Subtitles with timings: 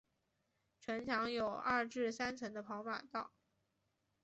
[0.79, 3.33] 城墙有二至三层的跑马道。